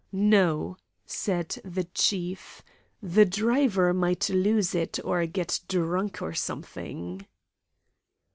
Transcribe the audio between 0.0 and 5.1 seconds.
"No," said the chief; "the driver might lose it,